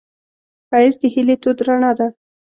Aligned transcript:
ښایست 0.69 0.99
د 1.01 1.03
هیلې 1.13 1.35
تود 1.43 1.57
رڼا 1.67 1.91
ده 1.97 2.07